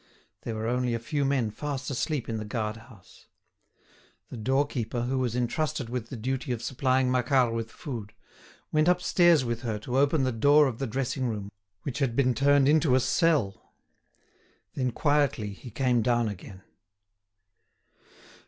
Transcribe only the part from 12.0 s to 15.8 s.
been turned into a cell. Then quietly he